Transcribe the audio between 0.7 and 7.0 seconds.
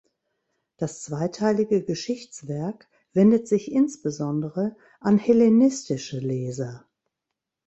Das zweiteilige Geschichtswerk wendet sich insbesondere an hellenistische Leser.